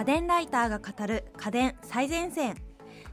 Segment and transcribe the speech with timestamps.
[0.00, 2.56] 家電ライターが語る家電最前線。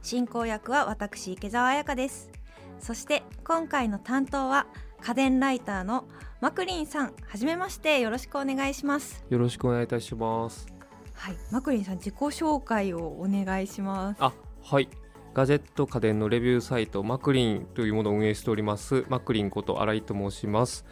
[0.02, 2.32] 進行役は私池澤彩香です。
[2.80, 4.68] そして今回の担当は
[5.02, 6.08] 家電ライターの
[6.40, 7.14] マクリンさん。
[7.28, 9.22] はじめましてよろしくお願いします。
[9.30, 10.66] よろしくお願いいたします。
[11.12, 11.36] はい。
[11.52, 14.24] マクリンさん自己紹介をお願いします。
[14.24, 14.32] あ
[14.64, 14.88] はい。
[15.34, 19.04] ガジェット家電のレビューサイトマクリンというものを運営しております。
[19.10, 20.86] マクリンこと新井と申します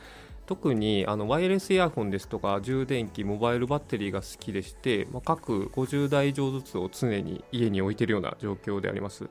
[0.45, 9.29] 特にあのワイヤレスイヤホンですとか充電器モバイルバッテリーが好きでして、まあ、各50台以上ずつを常に家に置いているような状況であります。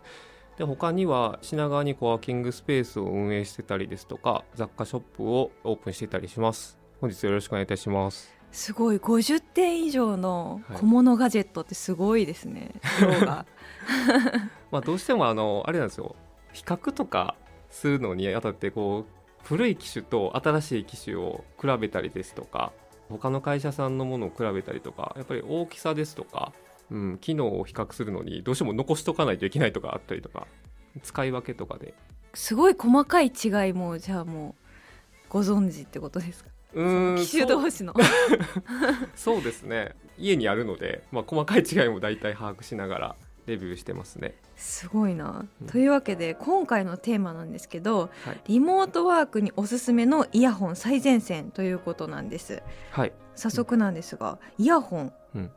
[0.57, 6.79] で他には品川にコワーキングスペースを運営してたりですとか雑貨ショップをオープンしてたりします。
[7.01, 8.35] 本日よろしくお願いいたします。
[8.53, 8.97] すごい。
[8.97, 12.73] 50点以上の小物ガジェットってすごいですね、
[13.27, 13.47] はい、
[14.71, 16.15] まあどうしてもあのあれなんですよ。
[16.53, 17.35] 比較とか
[17.69, 22.73] するのにあたってこう古い機種と新しい機種を比べたりですとか
[23.09, 26.53] 他の会社さんのものを比べたりとかやっぱり大きさですとか、
[26.91, 30.47] うん、機能を比較するのにどうしても残しとかないといけないとかあったりとか
[31.03, 31.95] 使い分けとかで。
[32.33, 34.65] すごい細かい違いもじゃあもう
[35.29, 36.51] ご存知ってことですか？
[36.75, 37.95] うん機種同士の。
[39.15, 39.95] そうですね。
[40.19, 43.17] 家にあるので、まあ、細かい違いも大体把握しながら
[43.47, 44.35] レビューしてますね。
[44.57, 52.63] すごいな、うん、というわけで今回のテーマなんですけど、はい、リモートワークにおすすめのイヤホン最前線ということなんです。
[52.91, 55.13] はい、早速なんですが、うん、イヤホン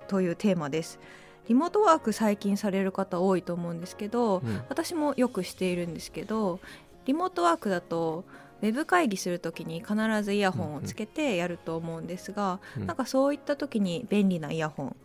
[0.08, 1.00] というテーマです。
[1.48, 6.60] リモートワーク最近される方多いと思うんですけど、うん、私もよくしているんですけど
[7.06, 8.26] リモートワークだと
[8.62, 12.82] ウェブ会議するときに必ずイヤホンをつけてやると思うんですが、うん。
[12.82, 14.96] うん、なんかそういった時に便利なイヤホン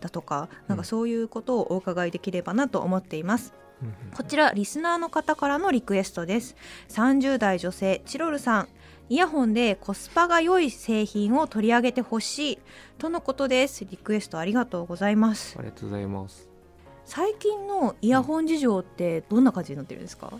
[0.00, 3.52] だとかなんかそういうことをお伺いできればなと思っています。
[4.16, 6.56] こちらリスナーの方からのリクエストです。
[6.88, 8.68] 30代女性チロルさん。
[9.10, 12.58] イヤホンでコスパが良い製品を取り上げてほしい。
[12.96, 13.84] とのことです。
[13.84, 15.56] リクエストありがとうございます。
[15.58, 16.48] ありがとうございます。
[17.04, 20.32] 最近のイヤホン事情ってどんな感じになってるんですか、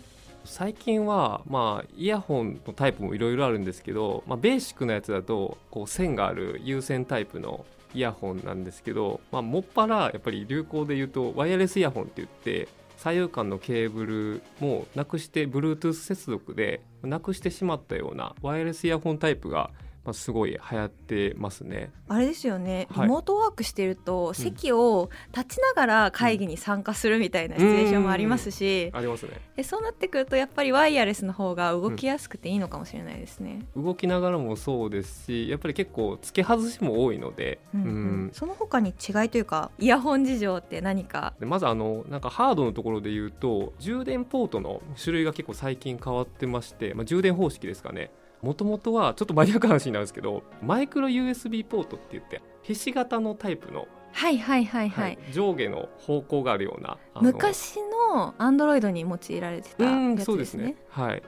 [0.45, 12.67] 最近は、まあ、イヤホンのタイプもいろいろあるんですけど、まあ、ベーシックなやつだとこう線がある有線タイプのイヤホンなんですけど、まあ、もっぱらやっぱり流行で言うとワイヤレスイヤホンって言って
[12.97, 19.71] 左右間のケーブルもなくして Bluetooth 接続でなくしてしまったようなワイヤレスイヤホンタイプが
[20.05, 21.91] まあ、すごい流行ってますね。
[22.07, 29.41] あれですよね、リモートワークしてると、席を立ちながら会議に参加するみたいなシチュエーションもありますし、ありますね。
[29.55, 33.65] でそうなってくるとやっぱりワイヤレスの方が動きやすくていいのかもしれないですね。
[33.75, 41.33] うん、動きながらもそうですしやっぱり結構付け外しも多いので、うん、うん、その他に違いというかイヤホン事情って何か？
[41.39, 48.11] まずあのなんかハードのところで言うと充電ポートの種類が結構最近変わってまして、まあ、充電方式ですかね
[48.41, 57.79] もともとはちょっとマニアックな話になるんですけどマイクロ USB ポートって言ってひし形のタイプのはいはいはいはい、はい、上下の方向があるような昔
[58.13, 60.25] のアンドロイドに用いられてたやつですね。
[60.25, 60.75] そうですね。
[60.89, 61.23] はい。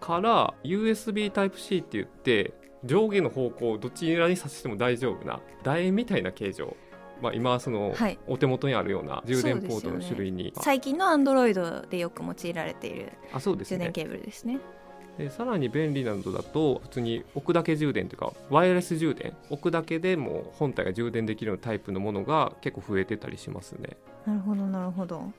[0.00, 2.54] から USB タイプ C って言って
[2.84, 6.76] 上下の方向どちらにさしても大丈夫な楕円みたいな形状。
[7.20, 7.94] まあ、今その、
[8.26, 14.54] お手元にあるような充電ポートの種類に、ね、最近のアンドロイドでよく用いられている充電ケーブルですね。
[14.56, 14.60] で
[15.30, 23.96] さらに便利なのだと普通に置くだけ充電というかワイヤレス充電置くだけでも本体が充電できるようなタイプのものが結構増えてたりしますね。
[24.26, 25.32] なるほどなるほど。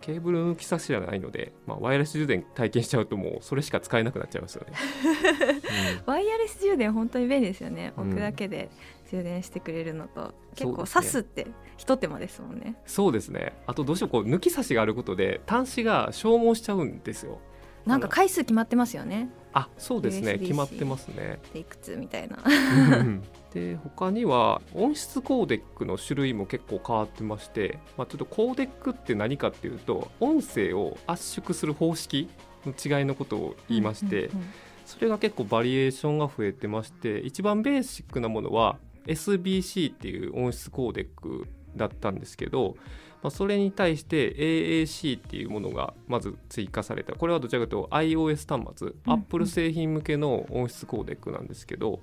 [0.00, 4.72] ケーブル抜き差しじゃないので、まあ、ワイヤレス充電体験しちゃうともうそれしか使えなくなっちゃいますよね、
[6.06, 7.92] うん、ワイヤレス充電本当に便利ですよね。
[7.96, 8.68] 置くだけで
[9.10, 11.46] 充電してくれるのと、うん、結構刺すって
[11.76, 12.74] ひと手間ですもんね。
[12.84, 13.52] そうですね。
[13.66, 17.38] あとどうしてもこう抜き差しがあることで端子が消耗しちゃうんですよ
[17.86, 19.30] なんか回数決まってますよね。
[19.52, 20.38] あそうですね。
[20.38, 21.38] 決まってますね。
[21.54, 22.38] でいくつみたいな。
[23.54, 32.28] で他には音質コーデックの種類も結構変わってまして、まあ、ちょっとコーデックって何かっていうと音声を圧縮する方式
[32.66, 34.30] の違いのことを言いまして、
[34.84, 38.76] それが結構バリエーションが増えてまして一番ベーシックなものは
[39.06, 41.46] SBC っていう音質コーデック
[41.76, 42.76] だったんですけど
[43.22, 47.14] まあ、それに対して AAC っていうものがまず追加された。
[47.14, 52.00] これはどちらかというと iOS 端末、うん、Apple 製品向けの音質コーデックなんですけど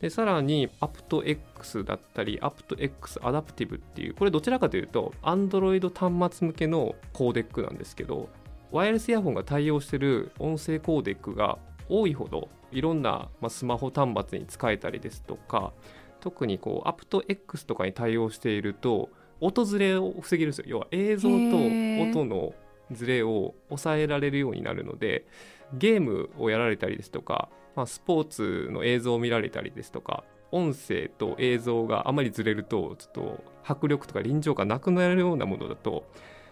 [0.00, 5.80] でさらに aptX だったり aptX Adaptive っていうこれどちらかというと Android
[6.20, 8.28] 端末向けのコーデックなんですけど
[8.70, 11.58] ワイヤレスイヤホンが対応してる音声コーデックが
[11.88, 15.72] 多いほどいろんな、まあ、スマホ端末に使えたりですとか
[16.20, 19.08] 特にこう aptX とかに対応していると
[19.40, 22.54] 音ずれを防げるんですよ要は映像と音の
[22.92, 25.26] ずれを抑えられるようになるので
[25.74, 36.04] ゲームをやられたりですとか、まあ、スポーツの映像を見られたりですとか音声と映像があまりずれるとちょっと迫力とか臨場感なくなるようなものだと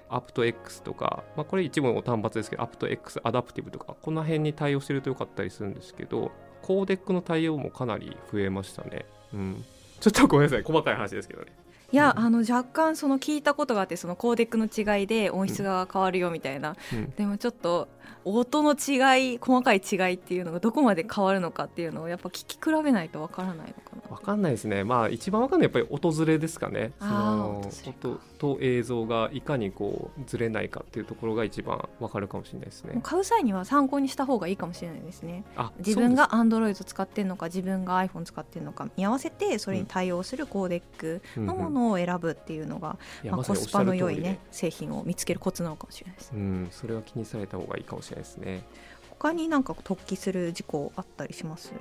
[0.09, 6.33] aptX とか、まあ、これ一部の端末ですけどアプト X アダプティブとかこの辺に対応してるとよかったりするんですけど
[6.63, 9.05] コーデックの対応もかなり増えましたね。
[9.35, 9.65] うん、
[10.01, 11.53] ちょっとごめんなさい細かい話ですけどね。
[11.95, 17.87] いや、うん、あの若干その聞いたことがあってそのコーデックの違いで音質が変わるよみたいな、うん、でもちょっと
[18.25, 24.85] 音の違い細かい違いっていうのがどこまで変わるのかっていうのをやっぱ聞き比べないとわからないのかな分かんないですね。
[24.85, 26.93] まあ一番わかんないやっぱり音ずれですかね。
[26.99, 33.01] その音と映像がいかにこうずれないかっていうところが一番わかるかもしれないですね。
[33.03, 35.45] 買う際には参考にした方がいいかもしれないですね。
[35.79, 48.65] 自分がアンドロイド使ってるのか自分が iPhone 使ってるのか見合わせてそれに対応するコーデックのものを選ぶっていうのが、うんうん、まあ、コスパの良いね製品を見つけるコツなのかもしれないです、うん、それは気にされた方がいいかもしれないですね
[49.11, 51.73] 他になんか突起する事故あったりします？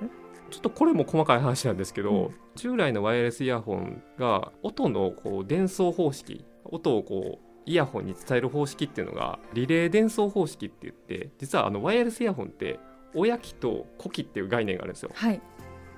[0.50, 12.78] ちょっとこれも細かい話なんですけど、うん、従来のワイヤレスイヤホンが音のこう伝送方式音をこうイヤホンに伝える方式っていうのがリレー伝送方式って言って実はあのワイヤレスイヤホンって
[13.14, 15.10] 親機と子機っていう概念があるんですよ。
[15.14, 15.40] はい、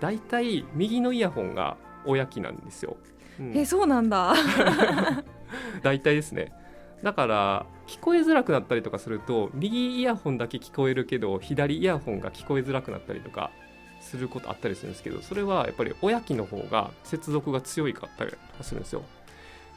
[0.00, 1.76] だいたい右のイヤホンが
[2.06, 2.96] 親機なんですよ。
[3.38, 4.34] うん、えそうなんだ。
[5.82, 6.52] だいたいですね。
[7.02, 13.50] だから聞こえづらくなったりとかすると右イヤホンだけ聞こえるけど左イヤホンが聞こえづらくなったりとか
[14.00, 19.02] することあったりするんですけどそれはやっぱり親機の方が接続が強いかったりとかするんですよ。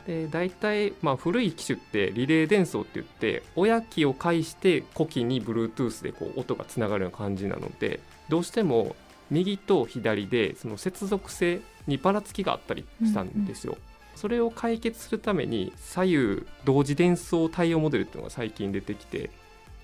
[0.07, 7.99] で大体、まあ、古い機種ってリレー伝送って言って親機を介して子機に Bluetooth でこう音がつながるような感じなので
[8.29, 8.95] どうしても
[9.29, 13.73] 右と左でその接続性にばらつきがあったりしたんですよ。
[13.73, 13.88] うんうん
[14.19, 19.29] それを解決するために左右同時伝送対応モデルっていうのが最近出てきて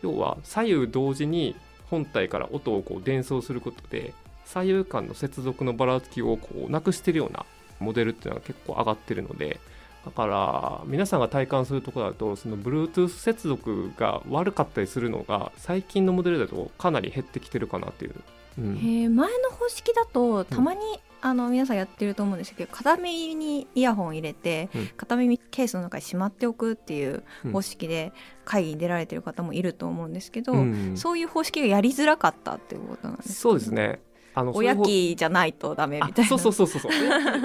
[0.01, 1.55] 要は左右同時に
[1.89, 7.45] 本体から音をこう伝送することで左右間の接続のばらつきをこうなくしてるような
[7.79, 9.57] モデルっていうのは結構上がってるので
[10.03, 18.15] だから皆さんが体感するところだとその Bluetooth 接続が悪かったりするのが最近のモデルだとかなり減ってきてるかなっていう、
[18.59, 18.75] うん、
[19.15, 20.81] 前の方式だとたまに
[21.25, 28.13] あの皆さんやってると思うんですけど片耳にイヤホン入れて、うん、片耳ケースの中にしまっておくっていう方式で
[28.43, 34.01] 会議に出られてる方もいると思うんですけど、うん、そういう方式がやりづらかったっていうことなんですか、そうですね。
[34.35, 36.29] あの親機じゃないとダメみたいな。
[36.29, 36.91] そうそうそうそうそう。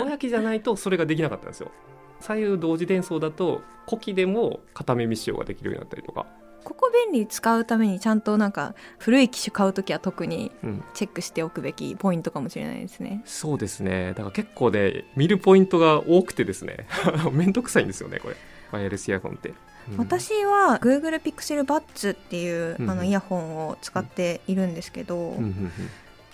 [0.05, 1.71] 親機じゃないとそれができなかったんですよ。
[2.21, 6.27] 左右同時伝送だと呼気でも片耳使用ができるようになったりとか
[6.65, 10.53] ここ便利使うためにちゃんとなんか古い機種買う時は特に
[10.95, 14.09] チェックしておくべきポイントかもしれないですね、うん、そうですね。
[14.09, 16.87] だから結構ね見るポイントが多くてですね。
[17.33, 18.37] 面倒くさいんですよねこれ。
[18.73, 19.53] ワイヤレスイヤホンって。
[19.91, 25.37] うん、私は Google Pixel Buds っていう、あのイヤホンを使っているんですけど、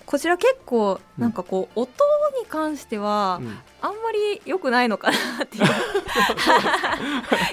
[0.07, 1.91] こちら結構なんかこう、音
[2.39, 3.41] に関しては
[3.81, 5.65] あんまり良くないのかなっていう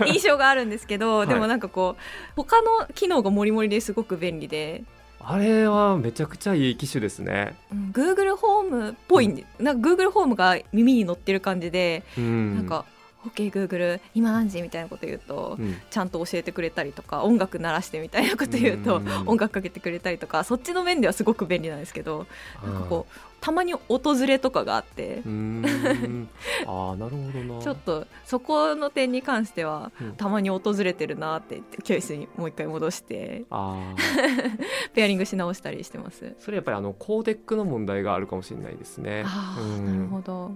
[0.14, 2.02] 印象があるんですけど、でもなんかこう
[2.36, 4.84] 他の機能がもりもりですごく便利で。
[5.26, 7.56] あれはめちゃくちゃいい機種ですね。
[7.72, 12.84] うん、Google ホームっぽいんで、うん、なんか Google ホームが耳に乗ってる感じで、うん、なんか
[13.26, 22.26] OK グーグル今何時みたいなこと言うと、うん、ちゃんと教えてくれたりとか音楽鳴らしてみたいなこと言うと、音楽かけてくれたりとかそっちの面ではすごく便利なんですけど
[22.64, 25.22] なんかこうたまに訪れとかがあって。
[26.66, 27.60] あなるほどな。
[27.60, 33.44] ちょっとそこの点に関しては、うん、たまに訪れてるなって言ってケースにもう一回戻して
[34.94, 36.34] ペアリングし直したりしてます。
[36.38, 39.24] それやっぱりあのコーデックの問題があるかもしれないですね。
[39.26, 40.52] あなるほど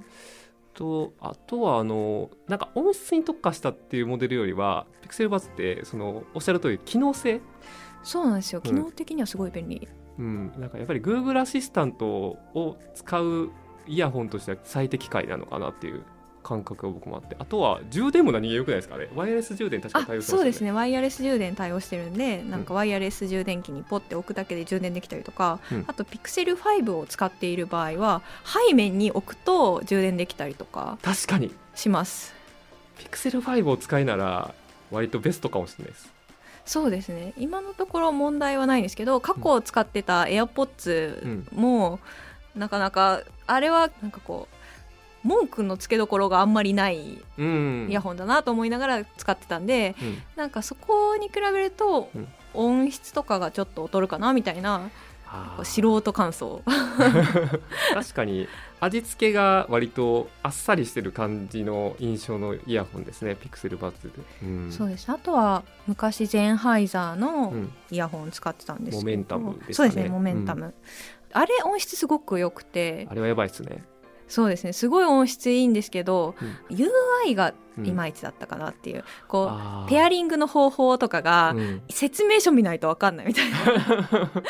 [0.78, 7.40] とあとはあのなんか音質に特化したっていうモデルよりはピクセルバズってそのおっしゃる通り機能性？
[8.04, 8.60] そうなんですよ。
[8.60, 9.88] 機能的にはすごい便利、
[10.20, 13.50] うん、なんかやっぱり Google アシスタントを使う
[13.88, 16.04] イヤホンとしては最適解なのかなっていう
[16.48, 20.72] 感覚が僕もあってあとは充電も何気よくないですかねワイヤレス充電確か対応してそうですね。
[20.72, 28.22] ワイヤレス充電対応してるんでなんかワイヤレス充電器にポッて置くだけで充電できたりとか、うん、あとピクセル5を使っている場合は
[28.68, 31.54] 背面に置くと充電できたりとか確かに。
[31.74, 32.34] します。
[32.98, 34.54] ピクセル5を使いなら
[34.90, 36.12] 割とベストかもしれないです。
[36.64, 37.34] そうですね。
[37.36, 42.00] 今のところ問題はないんですけど過去使ってた AirPods も、
[42.54, 44.57] なかなかあれはなんかこう
[45.22, 47.22] 文句のつけどころがあんまりないイ
[47.90, 52.10] ヤホンだなと思いながら使ってたんで、うん、なんかそこに比べると
[52.54, 54.90] 音質とかがちょっと劣るかなみたいな、
[55.58, 56.62] うん、素人感想。
[57.94, 58.48] 確かに
[58.80, 67.52] 味付けが割とあっさりしてる感じの印象のイヤホンですねピクセルバッズで、うん、そうですあとは昔ゼンハイザーの
[67.90, 69.74] イヤホン使ってたんですけど、モメンタムですね。
[69.74, 70.74] そうですねモメンタム、
[71.32, 73.06] あれ音質すごく良くて。
[73.10, 73.82] あれはやばいですね
[74.28, 74.72] そうですね。
[74.72, 76.34] すごい音質いいんですけど、
[76.70, 79.52] うん、UI がいまいちだったかなっていう、うん、こ
[79.86, 81.54] うペアリングの方法とかが、
[81.88, 83.56] 説明書見ないと分かんないみたいな。
[83.58, 84.42] 確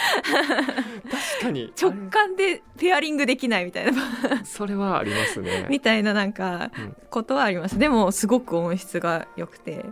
[1.42, 1.72] かに。
[1.80, 4.44] 直感でペアリングできないみたいな。
[4.44, 5.66] それはありますね。
[5.70, 6.70] みたいななんか
[7.10, 7.78] ことはあります。
[7.78, 9.86] でもすごく音質が良くて。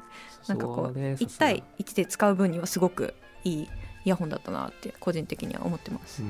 [0.49, 3.69] なんかこう1対1で使う分にはすごくいい
[4.07, 6.23] イヤホンだったなって個人的には思ってます。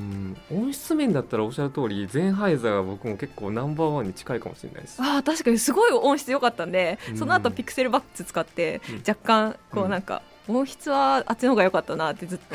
[0.51, 5.01] 音質面だったらおっしゃる通りゼンハイザーは僕も結構ナンバーワンに近いかもしれないです。
[5.01, 12.55] あ確かにすごい音質良かったんでその後ピクセルバッツ使って若干こうなんか、音質はあっちの方が良かったなってずっと。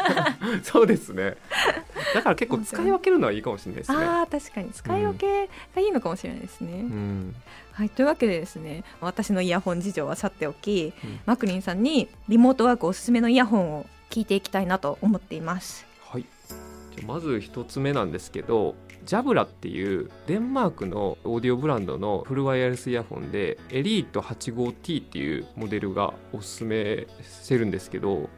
[0.62, 1.36] そうですね。
[2.14, 3.98] だから結構使い分けるのはいいかもしれないですね。
[3.98, 4.70] あ確かに。
[4.70, 7.34] 使い分けがいいのかもしれないですね、うん、
[7.72, 15.86] はいというわけでですね私のイヤホン事情はさておき、うん、マクリンさんにリモートワークおすすめのイヤホンを聞いていきたいなと思っています。
[16.00, 16.26] はい
[16.96, 18.74] じゃまず1つ目なんですけど
[19.04, 28.28] ジャブラっていうデンマークのオーディオブランドのフルワイヤレスイヤホンでエリート 85T っていうモデルがおすすめしてるんですけど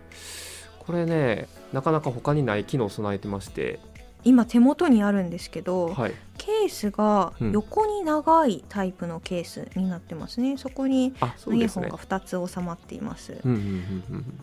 [0.79, 3.81] これねなかなか他にない機能を備えてまして
[4.25, 11.13] 今手元にあるんですけど、はい、ケースが横に長いタイプのケースになってますね、うん、そこにイ
[11.61, 13.37] ヤホンが2つ収まっています、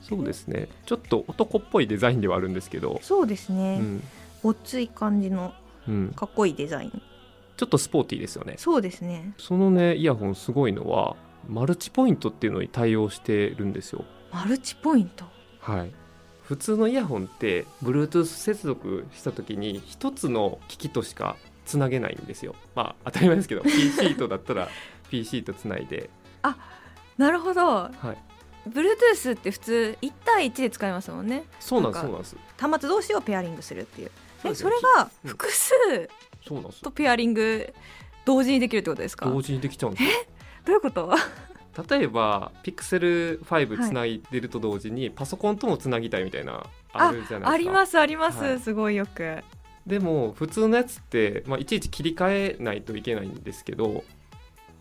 [0.01, 0.67] そうですね。
[0.86, 3.00] ちょっと男っぽいデザインではあるんですけど。
[3.01, 4.03] そうですね、うん、
[4.43, 5.53] ごっつい感じの
[6.15, 7.01] かっこいいデザイン、
[7.57, 8.55] ちょっとスポーティーですよね。
[8.57, 9.33] そうですね。
[9.38, 11.15] そのねイヤホンすごいのは
[11.48, 14.03] マルチポイントっていうのに対応してるんですよ。
[14.31, 15.25] マルチポイント？
[15.62, 15.91] はい
[16.50, 22.56] 普通のイヤホンって Bluetooth 接続した時に一つの機器としかつなげないんですよ。
[22.74, 24.68] まあ当たり前ですけど PC とだったら
[25.12, 26.10] PC とつないで。
[26.41, 26.58] あ
[27.20, 27.91] なるほど、は
[28.65, 31.44] い、Bluetooth って普通1対1で使いますもんね。
[31.60, 32.36] そうなんですそうなんです。
[32.58, 34.12] 端末同士をペアリングするっていう。
[34.46, 36.10] えそれが複数
[36.82, 37.72] とペアリング
[38.25, 39.27] 同時にできるってことですか？
[39.29, 40.27] 同時にできちゃうんですえ
[40.65, 41.13] どういうこと？
[41.88, 44.21] 例えばピクセル5つない。
[44.31, 47.50] でると同時に、パソコンともつなぎたいみたいなあるじゃないですか。
[47.50, 49.43] ありますあります、はい、すごいよく。
[49.88, 54.03] でも普通のやつって、まあ、いちいち切り替えないといけないんですけど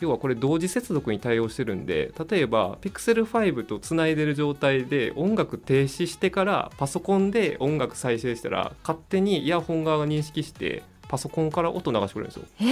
[0.00, 12.44] 要はこれ同時接続に対応してるんで例えば Pixel5 とつないでる状態で音楽停止してからパソコンで音楽再生したら勝手にイヤホン側が認識してパソコンから音流してくれるんですよ。
[12.60, 12.64] え？
[12.64, 12.68] ー、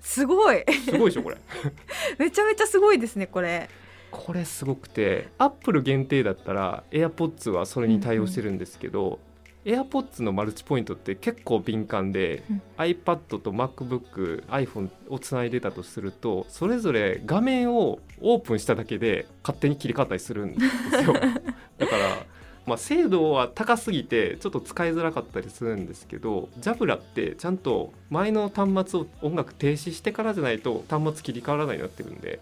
[0.00, 0.64] すごい。
[0.84, 1.36] すごいでしょこれ。
[2.18, 3.68] めちゃめちゃすごいですねこれ。
[4.10, 9.12] これすごくてアップル限定だったら AirPods はそれに対応してるんですけど、うん。
[9.12, 9.18] うん
[9.64, 21.12] AirPods のマルチポイントって結構敏感で、うん、iPad と MacBookiPhone をつないでたとするとそれぞれ画面をオープンしただけで勝手に切り替わったりするんですよ。
[21.78, 22.26] だから、
[22.66, 32.40] まあ、精度は高すぎてちょっと使いづらかったりするんですけどジャブラってちゃんと前の端末を音楽停止してからじゃないと端末切り替わらないようになってるんで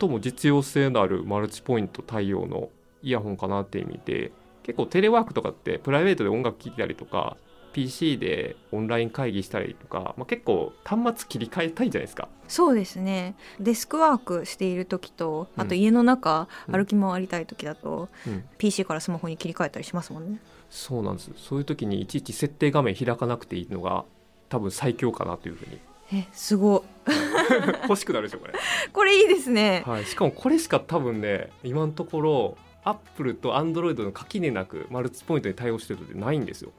[0.00, 2.68] 最も実用性のあるマルチポイント対応の
[3.02, 4.30] イヤホンかなって意味で
[4.62, 7.36] 結構テレワークとかってプライベートで音楽聴いたりとか
[7.72, 12.28] PC でオンライン会議したりとか、まあ、結構端末切り替えたいじゃないですか。
[12.48, 13.34] そうですね。
[13.60, 20.40] デスクワークしている時とあと家の中、うん、歩き回りたい時だと、うん、PC からスマホに切り替えたりしますもんね。
[20.68, 21.30] そうなんです。
[21.36, 24.04] そういう時にいちいち設定画面開かなくていいのが
[24.48, 25.78] 多分最強かなというふうに。
[26.12, 26.84] えすご
[27.84, 28.54] 欲しくなるでしょこれ。
[28.92, 36.72] これいいですね、はい、しかもこれしか多分ね今のところアップルとアンドロイドの垣根なくマルチポイントに対応してるってないんですよ。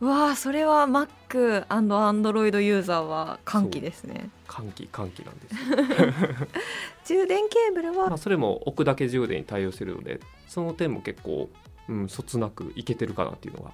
[0.00, 1.80] わあそれは Mac& ア
[2.12, 4.28] ンドロイドユーザーは歓喜ですね。
[4.46, 5.54] 歓喜歓喜なんです
[7.14, 11.50] 充電ケーブルは、まあ、それも置くだけ充電に対応してるのでその点も結構、
[11.88, 13.72] うん、そつなくいけてるかなっていうのが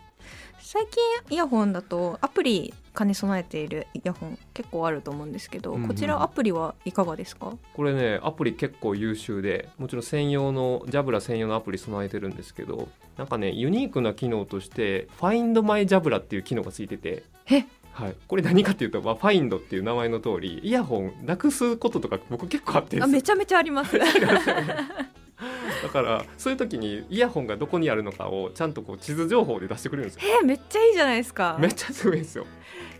[0.60, 1.02] 最近
[1.34, 7.52] イヤホンだとアプリ兼ね備えているイヤホン結構あると思うんですけど、うんうん、こちらアプリはいかがですか？
[7.74, 12.88] これねアプリ結構優秀でもちろん専用のジャブラ専用のアプリ備えてるんですけど
[13.18, 17.64] なんかねユニークな機能として「Find My ジャブラっていう機能がついててえ？
[17.92, 23.98] はい、これ何かっていうと、まあ、ファインドっていう名前の通りイヤホンなくすこととか僕結構あってあめちゃめちゃあります
[25.82, 30.34] だからそういう時にイヤホンがどこにあるのかをちゃんとこう地図情報で出してくれるんですよ。
[30.40, 31.56] えー、めっちゃいいじゃないですか。
[31.58, 32.46] めっちゃすごいですよ。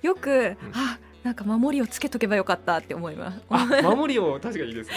[0.02, 3.40] よく、うん、あなんか守りをつけとけばよかったって思います。
[3.82, 4.96] 守りを確かにいいですね。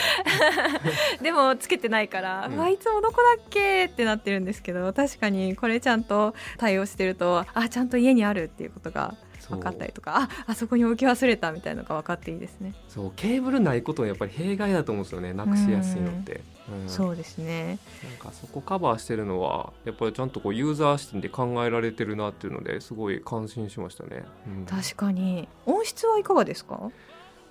[1.22, 9.16] でもつけてないから、うん、いつもどこだっけってなってるんですけど、確かにこれちゃんと対応してると、あちゃんと家にあるっていうことが
[9.50, 12.74] 分かったりとかああそこに置き忘れたみたいなのが分かっていいですね。
[12.88, 15.34] そうケーブルないことはやっぱり弊害だと思うんですよね。
[15.34, 16.42] なくしやすいのって、
[16.82, 17.80] うん、そうですね。
[18.04, 25.48] なんかそこカバーしてるのはやっぱりちゃんとこうユーザー視点で考えられてるなっていうのですごい感心しましたね、うん、確かに。
[25.66, 26.92] 音質はいかがですか？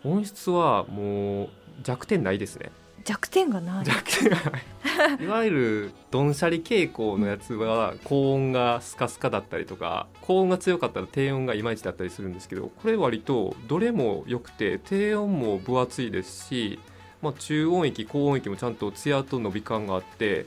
[0.05, 1.49] 音質はもう
[1.83, 2.71] 弱点ないですね
[3.05, 3.85] 弱点がない。
[3.85, 4.63] 弱点がない。
[5.21, 16.79] いわゆるどんしゃり傾向のやつは高音がスカスカだったりとか高音が強かったら低音がいまいちだったりするんですけどこれ割とどれも良くて低音も分厚いですし、
[17.23, 20.47] まあ、中音域高音域もちゃんと艶と伸び感があって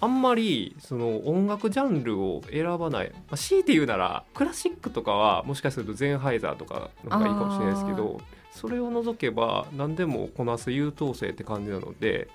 [0.00, 12.28] あんまりその音楽ジャンルを選ばない、まあ、強いて言うならクラシックとかはもしかするとゼンハイザーとかの方がいいかもしれないですけどそれを除けば何でもこなす優等生って感じなので、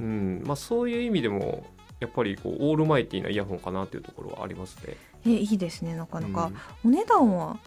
[0.00, 1.66] うんまあ、そういう意味でも
[2.00, 4.96] やっぱりこうオールマイティーなイヤホンかなっていうところはありますね。
[5.26, 6.52] えいいですねなかなか、
[6.84, 7.58] うん、お値段は？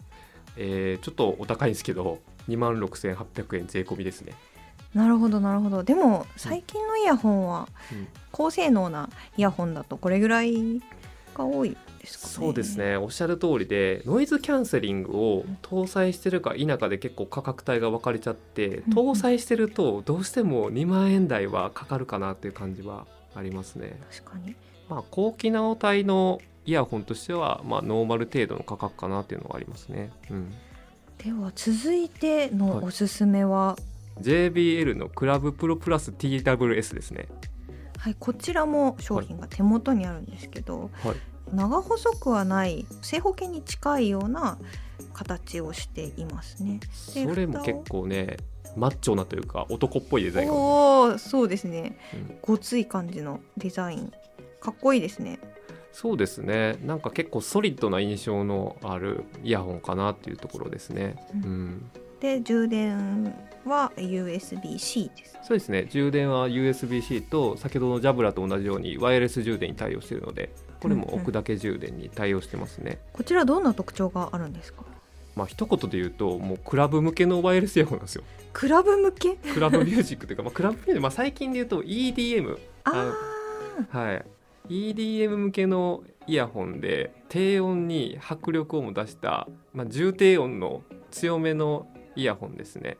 [0.56, 4.34] えー、ちょっとお高いんですけど2万6800円税込みですね。
[4.94, 5.82] なるほどなるほど。
[5.84, 7.68] でも最近のイヤホンは
[8.32, 10.80] 高性能なイヤホンだとこれぐらい
[11.34, 11.76] が多い？
[12.00, 12.96] ですか、ね、そうですね。
[12.96, 23.98] おっしゃる通りでノイズキャンセリングを搭載してるか否かで結構価格帯が分かれちゃって搭載してるとどうしても2万円台はかかるかなっていう感じはありますね。
[24.10, 24.56] 確かに。
[24.88, 30.10] まあ、高機能帯のイヤホンとしては、まあ、ノーマル程度の価格かなっていうのがありますね。
[30.30, 30.52] うん、
[31.18, 33.76] では続いてのおすすめは、は
[34.18, 37.28] い、JBL のクラブプロプラス TWS ですね。
[37.98, 41.16] はい、こちらも商品が手元にあるんですけど、はい、
[41.52, 44.58] 長細くはない正方形に近いような
[45.12, 46.80] 形をしていますね。
[46.92, 48.36] それも結構ね
[48.76, 54.12] マッチョなというか男っぽいデザインおそうですね、うん、ごつい感じのデザイン。
[54.60, 55.38] かっこいいですね。
[55.92, 56.76] そうですね。
[56.84, 61.90] なんか結構ソリッドな印象のあるイヤホンかなっていうところですね、うん、うん、
[62.20, 65.38] で充電は USB-C です。
[65.42, 65.86] そうですね。
[65.90, 70.50] 充電は USB-C と先ほどのジャブラと同じようにワイヤレス充電に対応しているので
[70.80, 74.82] これも置くだけ充電に対応してますね、うんうん、こちらどんな特徴があるんですか？
[75.36, 78.24] まあ一言で言うともうクラブ向けのワイヤレスイヤホンなんですよ。
[78.52, 79.36] クラブ向け？
[79.36, 83.14] クラブミュージックというか、まあ、クラブミュージック、まあ、最近で言うと EDM あ
[83.90, 84.24] はい。
[84.68, 92.96] EDM 向けのイヤホンで低音に迫力をも出した、まあ、重低音の強めのイヤホンですね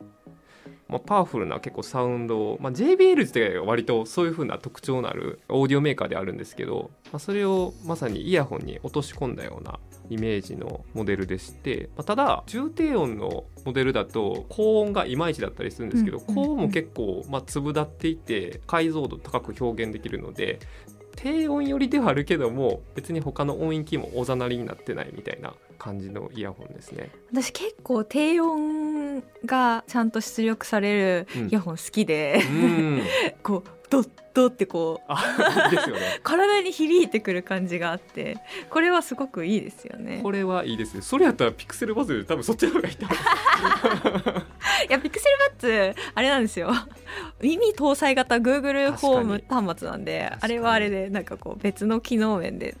[0.91, 20.59] まあ、パワフルな結構サウンドを、まあ、JBL 自体が割とそういう風な特徴のあるオーディオメーカーであるんですけど、まあ、それをまさにイヤホンに落とし込んだようなイメージのモデルでして、まあ、ただ重低音のモデルだと高音がいまいちだったりするんですけど、高音も結構まあ粒立っていて解像度高く表現できるので
[21.15, 27.11] 低音寄りではあるけども別に他の音域もおざなりになってないみたいな感じのイヤホンですね。
[27.31, 33.01] 私結構低音がちゃんと出力されるイヤホン好きで、うん、
[33.41, 38.37] こうドッドってこうですよ、ね、 体に響いてくる感じがあって
[38.69, 40.21] これはすごくいいですよね。
[40.23, 41.01] これはいいですね。
[41.01, 43.13] それやったらピクセルバズで多分そっちの方がいいと思
[44.89, 46.71] いやピクセルバッツあれなんですよ。
[47.41, 52.77] 耳搭載型 Google ホーム端末なんであれはあれでなんかこう別の機能面で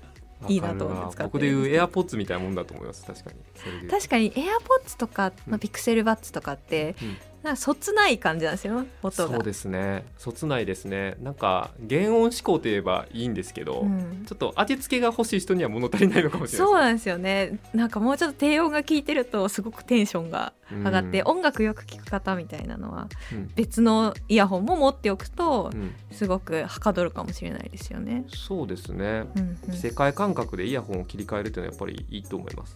[0.47, 3.05] いいなと思って使って僕でいうエアポッツみたいなもんだと思います。
[3.05, 3.89] 確かに。
[3.89, 9.35] 確かにエアポッツとか、まあ、ピクセルバッツとかって、うん、なんかそつない感じなんですよ音が。
[9.35, 10.05] そうですね。
[10.17, 11.15] そつないですね。
[11.21, 17.59] なんか原音思考といえばいいんですけど、うん、ちょっと味付けが欲しい人には物足りないのかもしれないそうなんですよね。
[17.73, 25.71] なんかもうちょっと低音が効いてるとすごくテンションが上がって、うん、音楽よく聴く方みたいなのは、うん、別のイヤホンも持っておくと、
[26.11, 28.25] すごくはかどるかもしれないですよね。
[28.29, 32.75] そうですね、うんうん、世界感覚でイヤホンを切り替えるというのはやっぱりいいと思います、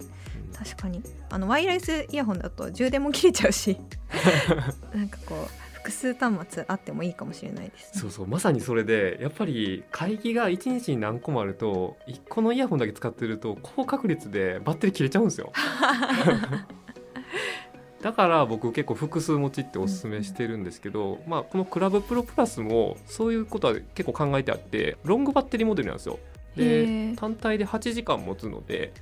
[0.58, 1.02] 確かに。
[1.30, 3.78] あのワイヤレスイヤホンだと充電も切れちゃうし
[4.94, 15.52] なんかこう複数端末あってもいいかもしれないです、ね、そうそうまさにそれでやっぱり会議が1日に何個もあると1個のイヤホンだけ使ってると高確率でバッテリー切れちゃうんですよ。
[18.02, 26.20] だから僕結構複数持ちっておすすめしてるんですけど、まあ、このクラブプロプラスもそういうことは結構考えてあってロングバッテリーモデルなんですよ。
[26.56, 28.94] で単体で8時間持つので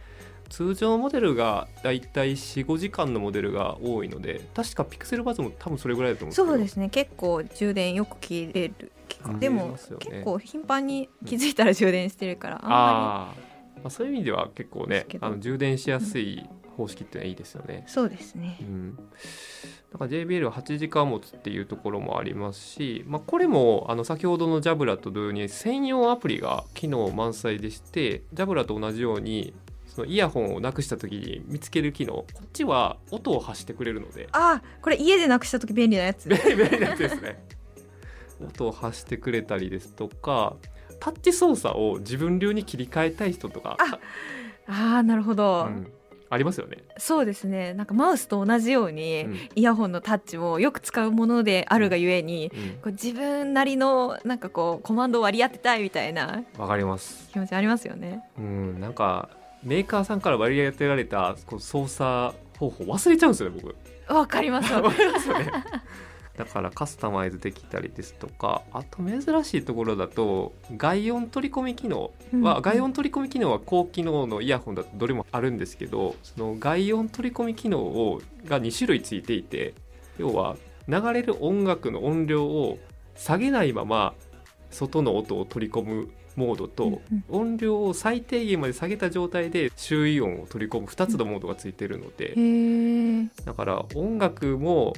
[0.54, 6.90] 通常モデルがだいたい45時間のモデルが多いので確かピクセルバズも多分それぐらいだと思うそうですね。
[6.90, 8.92] 結構充電よく切れる
[9.40, 13.82] でも、ね、結構頻繁に気づいたら充電してるから、あんまり。
[13.82, 17.84] まあ、そういう意味では結構ねあの充電しやすい方式ってのはいいですよね。
[17.88, 19.02] そうですね、うん、だ
[19.98, 29.56] から JBL は8時間持つっていうところもありますし、まあ、これもあの先ほどのジャブラと同様に専用アプリが機能満載でしてジャブラと同じように
[29.94, 34.28] そのイヤホンをなくした時に見つける機能こっちは音を発してくれるので。
[34.32, 36.28] あこれ家でなくした時便利なやつ。
[36.30, 37.44] 便利なやつですね。
[38.44, 40.56] 音を発してくれたりですとか
[41.00, 43.78] タッチ操作を自分流に切り替えたい人とか。
[44.66, 45.92] ああなるほど、うん。
[46.30, 46.78] ありますよね。
[46.98, 47.76] そうですね。
[47.76, 57.30] なんかマウスと同じように、うん、イヤホンのタッチもよく使うものであるがゆえに、うん、こう自分なりのなんかこうコマンドを割り当てたいみたいなわかります。
[57.32, 58.24] 気持ちありますよね。
[58.40, 58.80] うん。
[58.80, 59.30] なんか
[59.64, 64.14] メーカーさんから割り当てられたこう操作方法忘れちゃうんですよね僕。
[64.14, 65.52] わかりますわかりますね。
[66.38, 79.76] だからカスタマイズできたりですとかあと珍しいところだと外音取り込み機能は、うん、外音取り込み機能は高機能のイヤホンだとどれもあるんですけどその外音取り込み機能をが2種類ついていて
[80.18, 82.80] 要は流れる音楽の音量を
[83.16, 84.16] 下げないまま
[84.72, 92.34] 外の音を取り込むモードと音量を最低限まで下げた状態で周囲音を取り込む2つのモードがついてるので
[93.46, 94.94] だから音楽も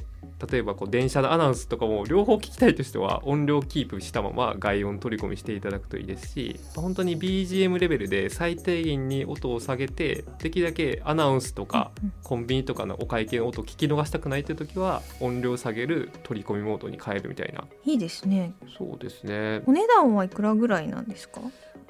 [0.52, 11.92] 例えばこう電車のアナウンスとかも両方聞きたいとしては音量キープしたまま外音取り込みしていただくといいですし本当に BGM レベルで最低限に音を下げてできるだけアナウンスとか
[12.24, 17.64] コンビニとかのお会計の音を聞き逃したくないという時は音量下げる取り込みモードに変えるみたいな。
[17.86, 18.54] いいですね。
[18.78, 19.62] そうですね。
[19.66, 21.42] お値段はいくらぐらいなんですか？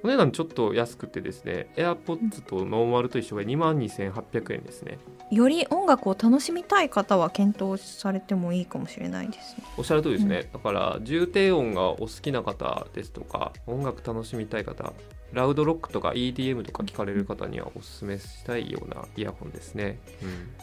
[0.05, 4.99] お値段ちょっと安くてですね AirPods とノーマルと一緒が2万2800円ですね。
[5.31, 9.63] より音楽を楽しみたい方は検討されてもいいかもしれないですね。
[9.75, 14.93] おっしゃる通りですね、うん、だから重低音がお好きな方ですとか音楽楽しみたい方
[15.33, 20.53] ラウドロックとか EDM とか聞かれる方にはおすすめしたいようなイヤホンですね、うん、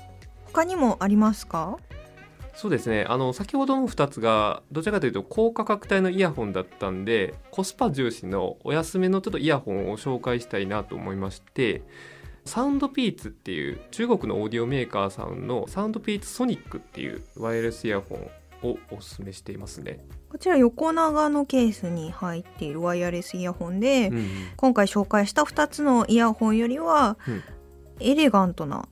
[0.44, 1.78] 他にもありますか？
[2.54, 3.06] そうですね。
[3.08, 11.82] あの先ほどの2つがどちらかというと高価格帯のイヤホンだったんでコスパ重視のお安めのちょっとイヤホンを紹介したいなと思いまして
[12.44, 20.04] サウンドピーツっていう中国のオーディオメーカーさんのサウンドピーツソニックっていうワイヤレスイヤホンをおすすめしていますね。
[20.28, 27.42] こちら横長のケースに入っているワイヤレスイヤホンで、うんうん、今回紹介した2つのイヤホンよりは、うん、
[28.00, 28.88] エレガントな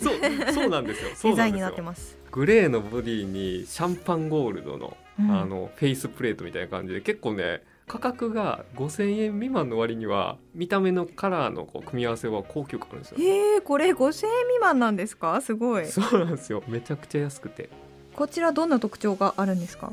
[0.00, 13.16] そうそうなんですよデザインになってますグレーのボディにシャンパンゴールドの,、あのフェイスプレートみたいな感じで結構ね価格が5000円未満の割には見た目のカラーのこう組み合わせは高級感あるんですよ。
[13.18, 15.40] えー、これ5000円未満なんですか？
[15.40, 15.86] すごい。
[15.86, 17.70] そうなんですよめちゃくちゃ安くて。
[18.14, 19.90] こちらどんな特徴があるんですか？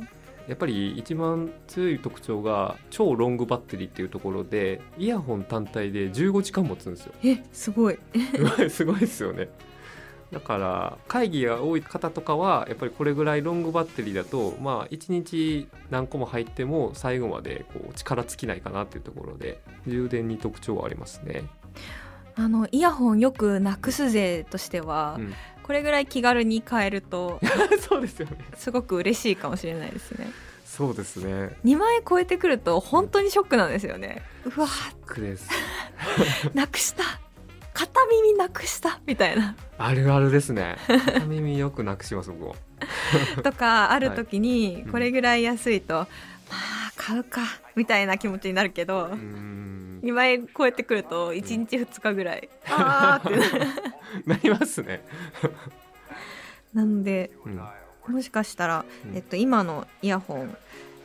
[0.50, 7.14] やっぱり一番強い特徴が超ロングバッテリーっていうところでイヤホン単体で15時間持つんですよ。
[7.24, 7.98] えすごい
[8.70, 9.48] すごいですよね。
[10.32, 21.44] だから会議が多い方とかはやっぱりこれぐらいロングバッテリーだとまあ1日何個も入っても最後までこう力尽きないかなっていうところで充電に特徴はありますね。
[22.38, 25.34] あのイヤホンよくなくす勢としては、うん、
[25.64, 27.40] これぐらい気軽に買えると
[27.80, 30.32] そうですよねすごく嬉しいかもしれないですね。
[30.66, 34.22] そうですね2万円超えてくると本当にショックなんですよね。
[34.44, 35.50] うわショックです
[36.54, 37.04] なくした
[37.76, 39.54] 片耳なくしたみたいな。
[39.78, 40.78] あるあるですね。
[40.88, 42.56] 片耳よくなくします僕も
[43.44, 46.08] とかある時にこれぐらい安いと、はいうん、
[46.52, 46.58] ま
[46.88, 47.42] あ買うか
[47.76, 53.38] みたいな気持ちになるけど2万円超えてくると1日2日ぐらい、うん、ああって
[54.26, 55.04] なりますね。
[56.74, 60.58] なので、うん、もしかしたら、えっと、今のイヤホン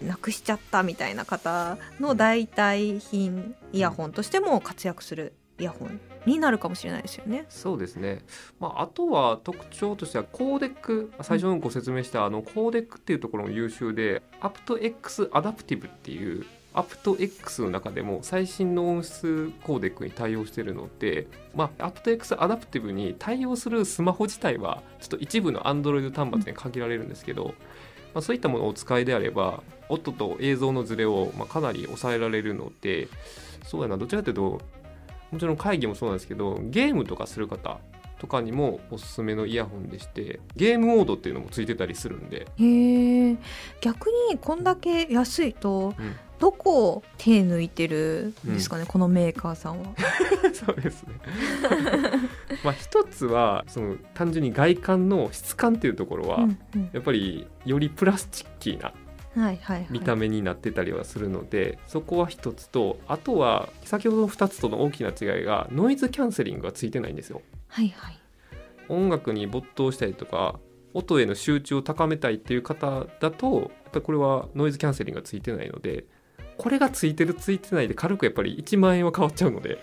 [0.06, 7.46] なくしちゃったみたいな方の代替品イヤホンとしても活躍するイヤホンになるかもしれないですよね。
[7.48, 8.22] そうですね。
[8.58, 27.54] まああとは特徴としてはコーデック最初にご説明した、あのコーデックっていうところも優秀で、アプト X アダプティブっていうアプト X の中でも最新の音質コーデックに対応しているので、まあ、アプト X アダプティブに対応するスマホ自体はちょっと一部の Android 端末に限られるんですけど、
[28.14, 33.08] まあ、そういったものをお使いであれば音と映像のズレをまあかなり抑えられるので
[33.64, 34.60] そうやなどちらかというと
[35.30, 37.78] もちろん会議もそうなんですけどゲームとかする方
[38.20, 42.46] とかにもおすすめのイヤホンでしてゲームモードっていうのもついてたりするんで。
[42.58, 43.36] へえ
[43.80, 49.88] 逆にこんだけ安いと、うん、どこを手抜いてるんですかね、うん、このメーカーさんは。
[50.52, 51.14] そうですね。
[52.62, 58.92] まあ一つはその単純に外観の質感っていうところは、うんうん、やっぱりよりプラスチッキーな
[59.90, 67.42] 見た目になってたりはするので、そこは一つとあとは先ほどの2つとの大きな違いがノイズキャンセリングがついてないんですよ。
[67.68, 68.18] はいはい、
[68.88, 70.58] 音楽に没頭したりとか
[70.94, 76.04] 音への集中を高めたいっていう方だとやっぱりこれはノイズキャンセリングがついてないので
[76.58, 79.78] これがついてるついてないで軽くやっぱり1万円は変わっちゃうので。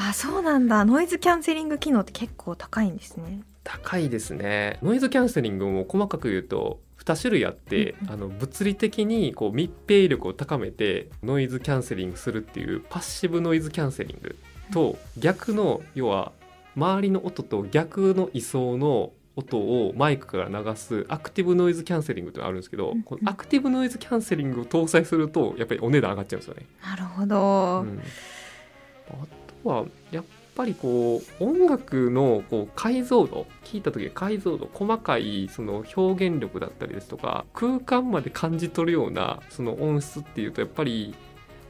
[0.00, 4.78] あそうなんだノイズキャンセリング機能って結構高いんですね高いですね。
[4.82, 14.36] ノイズキャンセリングも細かく言うと2種類あって、うん、あの物理的にこう密閉力を高めてノイズキャンセリングするっていうパッシブノイズキャンセリング
[14.72, 16.32] と逆の要は
[16.76, 26.66] 周りの音と逆の位相の音をマイクから流すアクティブノイズキャンセリングというのがあるんですけど、このアクティブノイズキャンセリングを搭載するとやっぱりお値段上がっちゃうんですよね。
[26.82, 28.02] なるほど、うん、
[29.10, 29.12] あ
[29.62, 30.24] とはやっ
[30.58, 41.14] ぱりこう音楽のこう解像度聞いた時解像度細かいその表現力だったりですとか空間まで感じ取るようなその音質っていうとやっぱり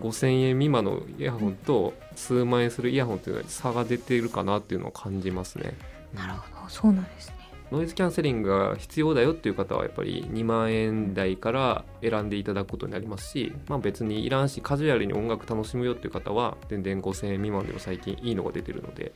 [0.01, 5.75] 5,000円未満のイヤホンと数万円するイヤホンっていうのは差が出ているかなっていうのを感じますね。
[6.15, 6.69] なるほど。
[6.71, 7.38] そうなんですね。
[7.71, 19.13] ノイズキャンセリングが必要だよっていう方はやっぱり2万円台から選んでいただくことになりますし、まあ、別にいらんしカジュアルに音楽楽しむよっていう方は全然5000円未満でも最近いいのが出てるので。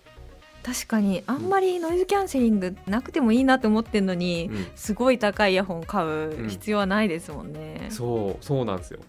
[0.62, 9.00] 確かにあんまりノイズキャンセリングなくてもいいなと思ってるのに、うん、すごい高いイヤホン買う必要はないですもんね、うん、そうそうなんですよ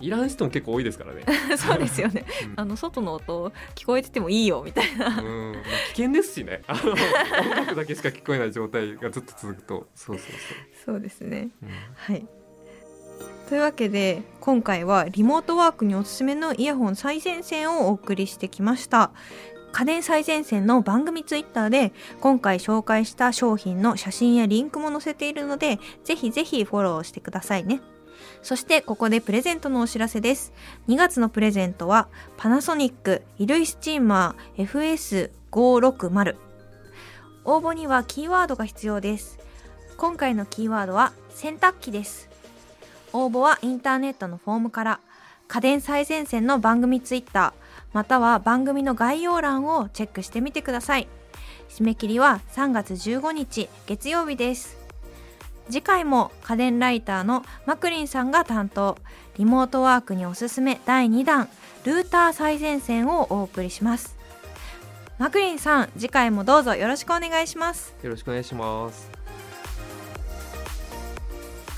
[0.00, 1.24] いらん人も結構多いですからね。
[1.56, 5.06] そうですよね、うん、あの外の音聞こえててもいいよみたいな。
[5.06, 5.62] うん、まあ、
[5.94, 6.62] 危険ですしね。
[6.66, 9.88] あの音楽だけしか聞こえない状態がずっと続くと。
[9.94, 10.36] そうそうそう。
[10.86, 12.26] そうですね、うん、はい。
[13.48, 19.10] というわけで今回はリモートワークにおすすめのイヤホン最前線をお送りしてきました。
[19.72, 27.80] 家電最前線の番組ツイッターで今回紹介した商品の写真やリンクも載せているのでぜひぜひフォローしてくださいね
[28.42, 30.52] そしてここでプレゼントのお知らせです。
[30.88, 36.36] 2月のプレゼントはパナソニック衣類スチーマー FS560。
[37.44, 39.38] 応募にはキーワードが必要です。
[39.96, 42.28] 今回のキーワードは洗濯機です。
[43.12, 45.00] 応募はインターネットのフォームから
[45.48, 47.52] 家電最前線の番組ツイッター
[47.92, 51.08] または番組の概要欄をチェックしてみてください。
[51.68, 54.79] 締め切りは3月15日月曜日です。
[55.70, 58.98] 次回も家電ライターのマクリンさんが担当。
[59.38, 60.80] リモートワークにおすすめ。
[60.84, 61.48] 第2弾。
[61.84, 64.16] ルーター最前線をお送りします。
[65.18, 66.74] マクリンさん次回もどうぞ。
[66.74, 67.94] よろしくお願いします。
[68.02, 69.10] よろしくお願いします。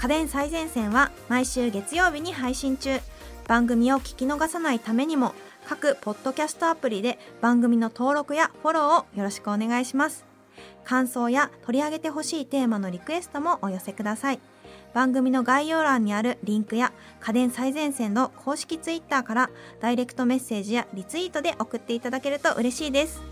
[0.00, 3.00] 家電最前線は毎週月曜日に配信中。
[3.46, 5.34] 番組を聞き逃さないためにも
[5.68, 10.31] 各ポッドキャストアプリで番組の登録やフォローをよろしくお願いします
[10.84, 14.40] 感想や取り上げてほしいテーマのリクエストもお寄せください。
[14.94, 23.31] 番組の概要欄にあるリンクや家電最前線の公式ツイッターからダイレクトメッセージやリツイートで送っていただけると嬉しいです。